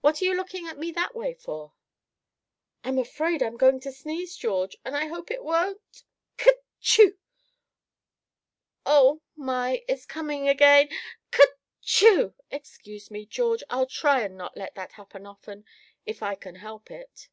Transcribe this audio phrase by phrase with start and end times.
[0.00, 1.74] What are you looking at me that way for?"
[2.82, 6.02] "I'm afraid I'm going to sneeze, George, and I hope it won't
[6.38, 7.18] ker chew!
[8.86, 9.20] oh!
[9.36, 10.88] my, it's coming again,
[11.30, 12.32] ker chew!
[12.50, 13.62] Excuse me, George.
[13.68, 15.66] I'll try and not let that happen often,
[16.06, 17.28] if I can help it."